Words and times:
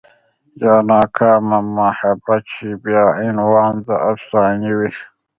يا 0.63 0.75
ناکامه 0.89 1.57
محبت 1.77 2.43
شي 2.53 2.69
بيا 2.83 3.05
عنوان 3.21 3.73
د 3.87 3.89
افسانې 4.11 4.71
وي 4.77 4.91